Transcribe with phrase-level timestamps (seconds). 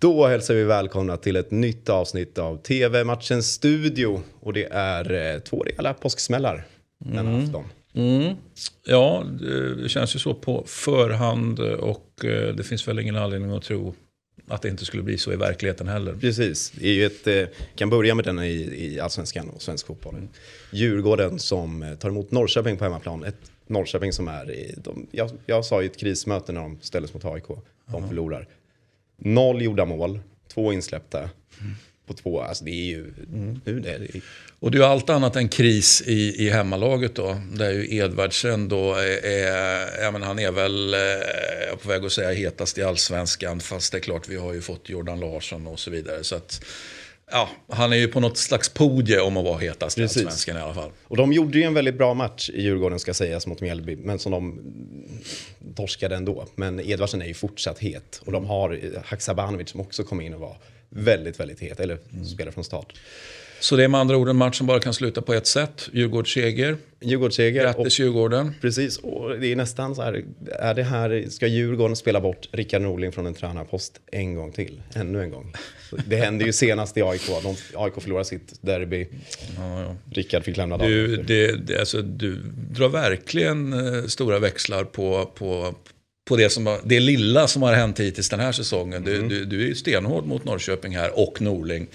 [0.00, 4.22] Då hälsar vi välkomna till ett nytt avsnitt av TV-matchens studio.
[4.40, 6.66] Och det är eh, två rejäla påsksmällar
[6.98, 7.44] denna Mm.
[7.44, 7.64] afton.
[8.84, 9.24] Ja,
[9.82, 13.94] det känns ju så på förhand och eh, det finns väl ingen anledning att tro
[14.48, 16.14] att det inte skulle bli så i verkligheten heller.
[16.14, 20.14] Precis, det eh, kan börja med denna i, i allsvenskan och svensk fotboll.
[20.72, 23.24] Djurgården som eh, tar emot Norrköping på hemmaplan.
[23.24, 27.14] Ett Norrköping som är i, de, jag, jag sa i ett krismöte när de ställdes
[27.14, 27.44] mot AIK,
[27.86, 28.46] de förlorar.
[29.18, 30.20] Noll gjorda mål,
[30.54, 31.30] två insläppta
[32.06, 33.12] på två, alltså det är ju,
[33.64, 34.20] nu det är det,
[34.58, 37.40] Och det är ju allt annat än kris i, i hemmalaget då.
[37.52, 40.92] Där ju Edvardsen då är, är ja, men han är väl,
[41.60, 43.60] jag är på väg att säga hetast i allsvenskan.
[43.60, 46.24] Fast det är klart, vi har ju fått Jordan Larsson och så vidare.
[46.24, 46.64] Så att,
[47.30, 50.16] ja, han är ju på något slags podie om att vara hetast Precis.
[50.16, 50.90] i allsvenskan i alla fall.
[51.04, 54.18] Och de gjorde ju en väldigt bra match i Djurgården ska sägas mot Mjällby, men
[54.18, 54.60] som de
[55.74, 56.46] torskade ändå.
[56.54, 58.20] Men Edvardsen är ju fortsatt het.
[58.24, 60.56] Och de har Haksabanovic som också kom in och var
[60.88, 62.94] väldigt, väldigt het, eller spelar från start.
[63.60, 65.88] Så det är med andra ord en match som bara kan sluta på ett sätt.
[65.92, 66.76] Djurgårdsseger.
[67.00, 67.66] Djurgårdsseger.
[67.66, 68.54] Och, Grattis Djurgården.
[68.60, 70.24] precis, och det är nästan så här,
[70.58, 74.82] är det här, ska Djurgården spela bort Rickard Norling från en tränarpost en gång till?
[74.94, 75.54] Ännu en gång.
[76.06, 79.08] Det hände ju senast i AIK, de, AIK förlorade sitt derby.
[79.56, 79.96] Ja, ja.
[80.12, 82.36] Rickard fick lämna Du, det, det, alltså, du
[82.70, 85.74] drar verkligen eh, stora växlar på, på,
[86.28, 89.04] på det, som har, det lilla som har hänt hittills den här säsongen.
[89.04, 91.86] Du, du, du är ju stenhård mot Norrköping här och Norling.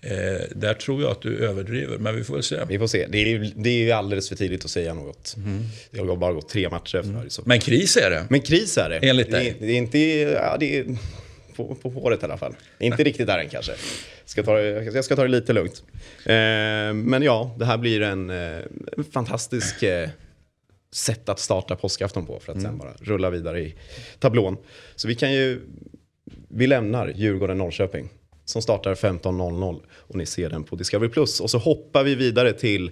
[0.00, 0.10] Eh,
[0.54, 2.56] där tror jag att du överdriver, men vi får väl se.
[2.68, 3.06] Vi får se.
[3.08, 5.36] Det är, ju, det är ju alldeles för tidigt att säga något.
[5.90, 7.24] Det har bara gått tre matcher efter.
[7.28, 7.42] Så.
[7.46, 8.24] Men kris är det.
[8.30, 8.96] Men kris är det.
[9.08, 9.48] Enligt det, dig?
[9.48, 10.84] är, det är inte, ja det är
[11.56, 12.54] på, på håret i alla fall.
[12.78, 13.72] Inte riktigt där än kanske.
[14.24, 15.82] Ska ta, det- jag ska ta det lite lugnt.
[16.24, 16.32] Eh,
[16.94, 18.36] men ja, det här blir en, eh,
[18.96, 20.08] en fantastisk eh,
[20.92, 23.74] sätt att starta påskafton på för att sen bara rulla vidare i
[24.18, 24.56] tablån.
[24.96, 25.60] Så vi kan ju,
[26.48, 28.08] vi lämnar Djurgården-Norrköping
[28.44, 31.08] som startar 15.00 och ni ser den på Discovery+.
[31.10, 31.40] Plus.
[31.40, 32.90] Och så hoppar vi vidare till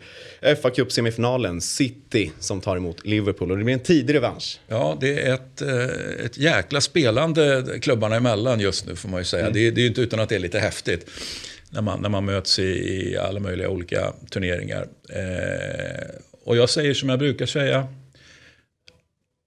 [0.62, 4.60] fa Cup-semifinalen, City som tar emot Liverpool och det blir en tidig revansch.
[4.68, 9.24] Ja, det är ett, eh, ett jäkla spelande klubbarna emellan just nu får man ju
[9.24, 9.50] säga.
[9.50, 11.10] Det, är- det är ju inte utan att det är lite häftigt.
[11.70, 14.88] När man, när man möts i, i alla möjliga olika turneringar.
[15.08, 16.06] Eh,
[16.46, 17.86] och jag säger som jag brukar säga.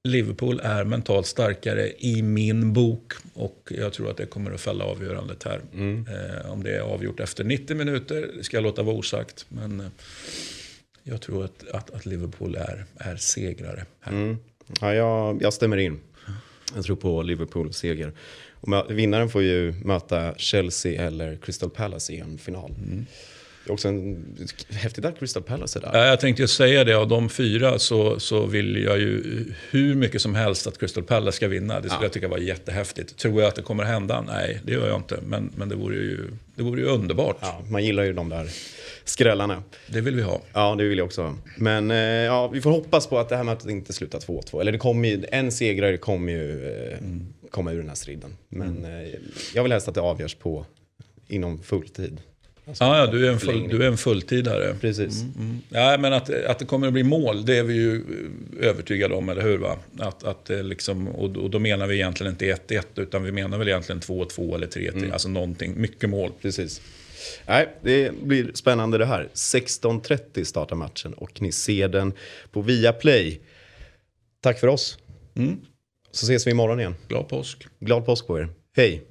[0.08, 3.14] Liverpool är mentalt starkare i min bok.
[3.34, 5.62] Och jag tror att det kommer att fälla avgörandet här.
[6.08, 9.46] Eh, om det är avgjort efter 90 minuter ska jag låta vara osagt.
[9.50, 9.88] Men eh,
[11.04, 14.14] jag tror att, att, att Liverpool är, är segrare här.
[14.81, 16.00] Ja, jag, jag stämmer in.
[16.76, 18.14] Jag tror på Liverpool-seger.
[18.54, 22.72] Och mö- vinnaren får ju möta Chelsea eller Crystal Palace i en final.
[23.69, 24.38] Det är också en,
[24.69, 25.90] häftigt att Crystal Palace är där.
[25.94, 29.96] Ja, jag tänkte ju säga det, av de fyra så, så vill jag ju hur
[29.96, 31.80] mycket som helst att Crystal Palace ska vinna.
[31.80, 33.18] Det skulle jag tycka var jättehäftigt.
[33.18, 34.22] Tror jag att det kommer hända?
[34.22, 35.19] Nej, det gör jag inte.
[35.24, 37.38] Men, men det, vore ju, det vore ju underbart.
[37.41, 38.50] Ja, man gillar ju de där
[39.03, 39.63] skrällarna.
[39.88, 40.41] Det vill vi ha.
[40.53, 41.36] Ja, det vill jag också.
[41.57, 44.62] Men eh, ja, vi får hoppas på att det här mötet inte slutar 2-2.
[44.62, 46.97] Eller det kommer ju, en segrare kommer ju eh,
[47.51, 48.38] komma ur den här striden.
[48.50, 49.09] Men eh,
[49.56, 50.66] jag vill helst att det avgörs på
[51.28, 52.22] inom fulltid.
[52.69, 54.75] Alltså, Ja, ja du, är en full, du är en fulltidare.
[54.81, 55.22] Precis.
[55.22, 55.62] Mm.
[55.69, 59.16] Ja, men att, att det kommer att bli mål, det är vi ju eh, övertygade
[59.16, 59.57] om, eller hur?
[59.57, 59.78] Va?
[60.00, 63.57] Att, att det liksom, och, och då menar vi egentligen inte 1-1, utan vi menar
[63.57, 65.13] väl egentligen 2-2 eller 3-3.
[65.13, 66.31] Alltså någonting, mycket mål.
[66.41, 66.81] Precis.
[67.47, 69.30] Nej, det blir spännande det här.
[69.34, 72.13] 16.30 startar matchen och ni ser den
[72.51, 73.40] på Viaplay.
[74.41, 74.97] Tack för oss.
[76.12, 76.96] Så ses vi imorgon igen.
[77.07, 77.68] Glad påsk.
[77.80, 78.50] Glad påsk på er.
[78.75, 79.09] Hej!